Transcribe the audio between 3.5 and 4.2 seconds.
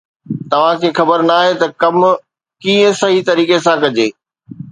سان ڪجي